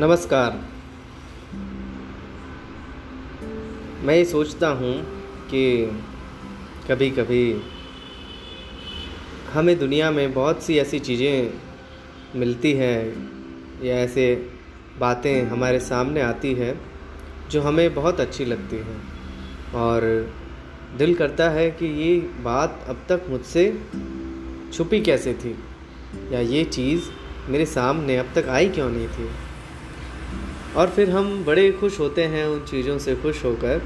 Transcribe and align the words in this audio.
नमस्कार। 0.00 0.52
मैं 4.06 4.14
ये 4.14 4.24
सोचता 4.24 4.68
हूँ 4.68 4.92
कि 5.50 5.62
कभी 6.90 7.08
कभी 7.10 7.40
हमें 9.52 9.78
दुनिया 9.78 10.10
में 10.10 10.32
बहुत 10.34 10.62
सी 10.62 10.76
ऐसी 10.78 10.98
चीज़ें 10.98 12.38
मिलती 12.38 12.72
हैं 12.72 13.00
या 13.84 13.96
ऐसे 13.96 14.26
बातें 15.00 15.42
हमारे 15.44 15.80
सामने 15.80 16.20
आती 16.20 16.54
है 16.54 16.74
जो 17.50 17.62
हमें 17.62 17.94
बहुत 17.94 18.20
अच्छी 18.20 18.44
लगती 18.44 18.76
हैं 18.76 19.00
और 19.74 20.08
दिल 20.98 21.14
करता 21.14 21.50
है 21.50 21.70
कि 21.70 21.86
ये 22.02 22.16
बात 22.44 22.84
अब 22.88 23.04
तक 23.08 23.26
मुझसे 23.30 23.66
छुपी 24.72 25.00
कैसे 25.00 25.34
थी 25.34 25.56
या 26.32 26.40
ये 26.54 26.64
चीज़ 26.70 27.10
मेरे 27.50 27.66
सामने 27.66 28.16
अब 28.16 28.32
तक 28.34 28.48
आई 28.48 28.68
क्यों 28.68 28.90
नहीं 28.90 29.08
थी। 29.08 29.47
और 30.78 30.88
फिर 30.88 31.10
हम 31.10 31.44
बड़े 31.44 31.70
खुश 31.72 32.00
होते 32.00 32.24
हैं 32.24 32.46
उन 32.46 32.64
चीज़ों 32.64 32.98
से 32.98 33.16
खुश 33.16 33.44
होकर। 33.44 33.82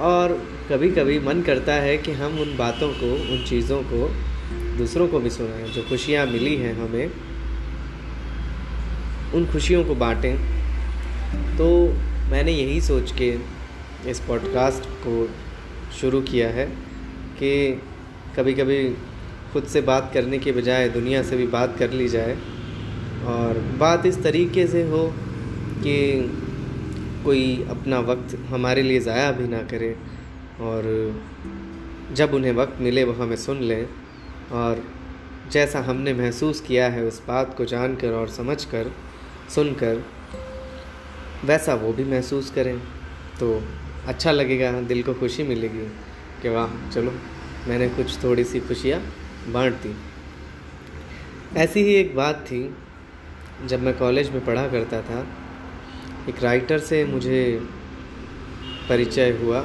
और 0.00 0.48
कभी 0.70 0.90
कभी 0.90 1.18
मन 1.18 1.42
करता 1.42 1.74
है 1.74 1.98
कि 1.98 2.12
हम 2.12 2.38
उन 2.38 2.56
बातों 2.56 2.88
को, 2.92 3.34
उन 3.34 3.44
चीज़ों 3.44 3.82
को, 3.82 4.10
दूसरों 4.78 5.08
को 5.08 5.18
भी 5.18 5.30
सुनाएँ, 5.30 5.72
जो 5.72 5.82
खुशियाँ 5.82 6.26
मिली 6.26 6.56
हैं 6.56 6.74
हमें, 6.74 7.10
उन 9.34 9.46
खुशियों 9.52 9.84
को 9.84 9.94
बांटें। 9.94 10.36
तो 11.58 11.88
मैंने 12.30 12.52
यही 12.52 12.80
सोच 12.80 13.12
के 13.12 13.38
इस 14.10 14.20
पॉडकास्ट 14.20 14.84
को 14.84 15.28
शुरू 16.00 16.20
किया 16.20 16.48
है 16.48 16.66
कि 17.38 17.82
कभी 18.36 18.54
कभी 18.54 18.90
खुद 19.52 19.64
से 19.64 19.80
बात 19.80 20.10
करने 20.14 20.38
के 20.38 20.52
बजाय 20.52 20.88
दुनिया 20.88 21.22
से 21.22 21.36
भी 21.36 21.46
बात 21.46 21.76
कर 21.78 21.90
ली 21.90 22.08
जाए। 22.08 22.36
और 23.24 23.76
बात 23.78 24.06
इस 24.06 24.22
तरीके 24.22 24.66
से 24.66 24.82
हो 24.82 25.14
कि 25.82 25.96
कोई 27.24 27.66
अपना 27.70 27.98
वक्त 28.00 28.36
हमारे 28.50 28.82
लिए 28.82 29.00
ज़ाया 29.00 29.30
भी 29.32 29.48
ना 29.48 29.62
करे 29.62 29.96
और 30.60 30.84
जब 32.12 32.34
उन्हें 32.34 32.52
वक्त 32.52 32.80
मिले 32.80 33.04
वो 33.04 33.12
हमें 33.12 33.36
सुन 33.36 33.60
लें 33.60 33.86
और 34.52 34.84
जैसा 35.52 35.80
हमने 35.80 36.14
महसूस 36.14 36.60
किया 36.60 36.88
है 36.88 37.04
उस 37.04 37.22
बात 37.26 37.54
को 37.56 37.64
जानकर 37.64 38.12
और 38.12 38.28
समझकर, 38.28 38.92
सुनकर, 39.54 40.02
वैसा 41.44 41.74
वो 41.74 41.92
भी 41.92 42.04
महसूस 42.04 42.50
करें। 42.50 42.78
तो 43.40 43.62
अच्छा 44.06 44.32
लगेगा, 44.32 44.72
दिल 44.80 45.02
को 45.02 45.14
खुशी 45.14 45.42
मिलेगी 45.42 45.86
कि 46.42 46.48
वाह, 46.48 46.90
चलो, 46.90 47.12
मैंने 47.68 47.88
कुछ 47.88 48.24
थोड़ी 48.24 48.44
सी 48.44 48.60
खुशियाँ 48.60 49.00
बांट 49.48 49.74
दी। 49.74 49.94
ऐसी 51.56 51.82
ही 51.82 51.94
एक 51.94 52.14
बात 52.16 52.44
थी, 52.46 52.74
जब 53.66 53.82
मैं 53.82 53.98
कॉलेज 53.98 54.30
में 54.30 54.44
पढ़ा 54.44 54.68
करता 54.68 55.02
था 55.02 55.26
एक 56.28 56.42
राइटर 56.42 56.78
से 56.78 57.04
मुझे 57.04 57.42
परिचय 58.88 59.30
हुआ 59.30 59.64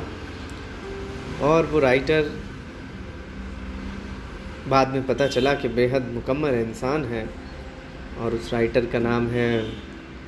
और 1.41 1.65
वो 1.65 1.79
राइटर 1.79 2.31
बाद 4.67 4.93
में 4.93 5.05
पता 5.07 5.27
चला 5.27 5.53
कि 5.53 5.67
बेहद 5.67 6.11
मुकम्मल 6.13 6.53
इंसान 6.53 7.05
है 7.05 7.29
और 8.19 8.33
उस 8.33 8.53
राइटर 8.53 8.85
का 8.85 8.99
नाम 8.99 9.27
है 9.27 9.47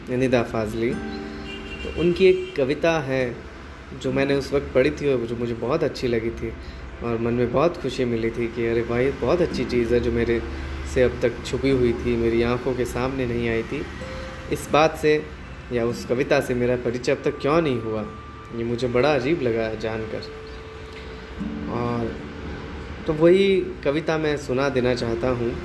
निदा 0.09 0.43
फाजली। 0.43 0.89
तो 0.89 1.99
उनकी 2.01 2.25
एक 2.25 2.53
कविता 2.57 2.99
है 2.99 3.35
जो 4.01 4.11
मैंने 4.13 4.33
उस 4.33 4.51
वक्त 4.53 4.71
पढ़ी 4.75 4.91
थी 4.91 5.13
और 5.13 5.25
जो 5.25 5.35
मुझे 5.35 5.53
बहुत 5.53 5.83
अच्छी 5.83 6.07
लगी 6.07 6.29
थी 6.29 6.49
और 7.03 7.19
मन 7.19 7.33
में 7.33 7.51
बहुत 7.51 7.77
खुशी 7.77 8.05
मिली 8.05 8.29
थी 8.29 8.47
कि 8.47 8.65
अरे 8.67 8.81
भाई 8.81 9.11
बहुत 9.11 9.41
अच्छी 9.41 9.65
चीज़ 9.65 9.93
है 9.93 9.99
जो 9.99 10.11
मेरे 10.11 10.41
से 10.93 11.03
अब 11.03 11.19
तक 11.21 11.43
छुपी 11.45 11.69
हुई 11.69 11.93
थी, 11.93 12.15
मेरी 12.15 12.41
आँखों 12.43 12.73
के 12.73 12.85
सामने 12.85 13.25
नहीं 13.25 13.49
आई 13.49 13.63
थी। 13.63 13.85
इस 14.51 14.67
बात 14.71 14.97
से 14.97 15.42
या 15.73 15.85
उस 15.85 16.05
कविता 16.05 16.41
से 16.41 16.53
मेरा 16.53 16.75
परिचय 16.75 17.11
अब 17.11 17.21
तक 17.25 17.39
क्यों 17.41 17.61
नहीं 17.61 17.81
हुआ? 17.81 18.01
ये 18.55 18.63
मुझे 18.63 18.87
बड़ा 18.87 19.15
अजीब 19.15 19.41
लगा 19.41 19.75
जानकर। 19.75 20.21
और 21.71 22.15
तो 23.07 23.13
वही 23.13 23.61
कविता 23.83 24.17
मैं 24.17 24.37
सुना 24.37 24.69
देना 24.69 24.95
चाहता 24.95 25.29
हूँ। 25.29 25.55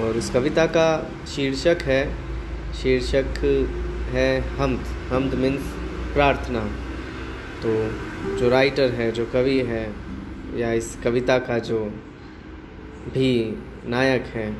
और 0.00 0.16
उस 0.16 0.30
कविता 0.30 0.66
का 0.66 1.10
शीर्षक 1.26 1.78
है 1.82 2.14
शीर्षक 2.82 3.38
है 4.10 4.40
हमद 4.40 4.80
हमद 5.12 5.34
मीन्स 5.34 5.62
प्रार्थना। 6.14 6.64
तो 7.62 7.70
जो 8.36 8.48
राइटर 8.48 8.90
है, 8.90 9.12
जो 9.12 9.26
कवि 9.26 9.58
है, 9.58 9.92
या 10.56 10.72
इस 10.72 10.96
कविता 11.04 11.38
का 11.38 11.58
जो 11.58 11.78
भी 13.08 13.58
नायक 13.86 14.22
है, 14.22 14.56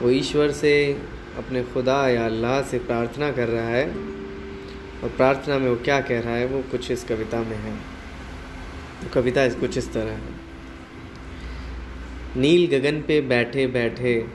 वो 0.00 0.10
ईश्वर 0.10 0.50
से 0.50 1.00
अपने 1.38 1.62
खुदा 1.64 2.08
या 2.08 2.24
अल्लाह 2.26 2.62
से 2.62 2.78
प्रार्थना 2.78 3.30
कर 3.32 3.48
रहा 3.48 3.68
है। 3.68 3.90
और 5.04 5.08
प्रार्थना 5.16 5.58
में 5.58 5.70
वो 5.70 5.76
क्या 5.76 6.00
कह 6.00 6.20
रहा 6.20 6.34
है, 6.34 6.46
वो 6.46 6.62
कुछ 6.70 6.90
इस 6.90 7.04
कविता 7.04 7.40
में 7.40 7.56
है। 7.56 7.76
तो 9.02 9.08
कविता 9.14 9.44
इस 9.44 9.54
कुछ 9.54 9.78
इस 9.78 9.92
तरह 9.92 10.10
है। 10.10 10.46
नील 12.36 12.78
गगन 12.78 13.00
पे 13.02 13.20
बैठे 13.20 13.66
बैठे, 13.66 14.26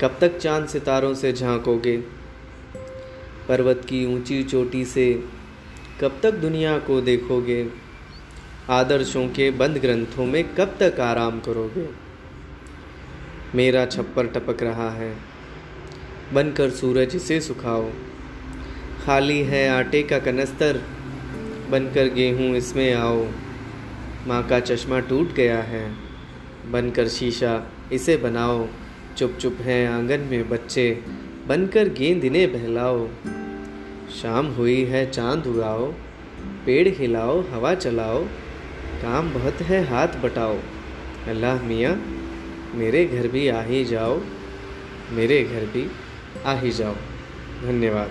कब 0.00 0.18
तक 0.20 0.38
चाँद 0.38 0.66
सितारों 0.68 1.14
से 1.14 1.32
झांकोगे? 1.32 1.96
पर्वत 3.48 3.82
की 3.88 4.14
ऊँची 4.14 4.44
चोटी 4.44 4.84
से 4.84 5.24
कब 6.00 6.20
तक 6.22 6.30
दुनिया 6.30 6.78
को 6.78 7.00
देखोगे? 7.00 7.68
आदर्शों 8.70 9.28
के 9.28 9.50
बंद 9.50 9.78
ग्रंथों 9.78 10.26
में 10.26 10.54
कब 10.54 10.76
तक 10.80 11.00
आराम 11.00 11.40
करोगे? 11.40 11.88
मेरा 13.54 13.86
छप्पर 13.86 14.26
टपक 14.26 14.62
रहा 14.62 14.90
है 14.90 15.33
बनकर 16.32 16.70
सूरज 16.70 17.14
इसे 17.16 17.40
सुखाओ। 17.40 17.90
खाली 19.04 19.40
है 19.42 19.68
आटे 19.68 20.02
का 20.02 20.18
कनस्तर, 20.18 20.80
बनकर 21.70 22.08
गेहूँ 22.08 22.54
इसमें 22.56 22.92
आओ। 22.94 23.26
माँ 24.26 24.42
का 24.48 24.60
चश्मा 24.60 25.00
टूट 25.00 25.34
गया 25.34 25.58
है, 25.62 25.84
बनकर 26.70 27.08
शीशा 27.08 27.52
इसे 27.92 28.16
बनाओ। 28.16 28.66
चुप 29.16 29.36
चुप 29.40 29.58
हैं 29.60 29.86
आँगन 29.88 30.20
में 30.20 30.48
बच्चे, 30.48 30.90
बनकर 31.48 31.88
गेंद 31.88 32.24
इन्हें 32.24 32.52
बहलाओ। 32.52 33.06
शाम 34.12 34.46
हुई 34.46 34.82
है 34.84 35.04
चाँद 35.10 35.46
उगाओ 35.46 35.92
पेड़ 36.66 36.88
हिलाओ, 36.88 37.40
हवा 37.50 37.74
चलाओ। 37.74 38.24
काम 39.02 39.32
बहुत 39.32 39.60
है 39.62 39.82
हाथ 39.84 40.16
बटाओ। 40.22 40.56
अल्लाह 41.28 41.62
मियाँ, 41.62 41.94
मेरे 42.74 43.04
घर 43.04 43.28
भी 43.28 43.46
आ 43.48 43.60
ही 43.62 43.84
जाओ। 43.84 44.20
मेरे 45.12 45.42
घर 45.44 45.66
भी 45.66 45.86
आ 46.46 46.54
ही 46.54 46.70
जाओ 46.72 46.94
धन्यवाद 47.62 48.10